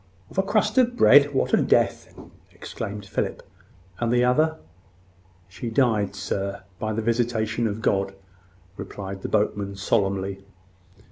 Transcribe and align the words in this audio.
"Of 0.31 0.39
a 0.39 0.41
crust 0.41 0.79
of 0.79 0.95
bread! 0.95 1.31
What 1.31 1.53
a 1.53 1.57
death!" 1.61 2.15
exclaimed 2.51 3.05
Philip. 3.05 3.47
"And 3.99 4.11
the 4.11 4.23
other?" 4.25 4.57
"She 5.47 5.69
died, 5.69 6.15
sir, 6.15 6.63
by 6.79 6.91
the 6.93 7.03
visitation 7.03 7.67
of 7.67 7.83
God," 7.83 8.15
replied 8.77 9.21
the 9.21 9.29
boatman, 9.29 9.75
solemnly. 9.75 10.43